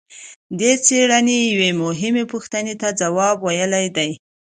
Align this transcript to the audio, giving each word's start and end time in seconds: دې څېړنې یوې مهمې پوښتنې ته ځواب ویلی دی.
دې 0.59 0.71
څېړنې 0.85 1.37
یوې 1.53 1.69
مهمې 1.83 2.23
پوښتنې 2.31 2.73
ته 2.81 2.87
ځواب 2.99 3.35
ویلی 3.41 3.87
دی. 3.97 4.11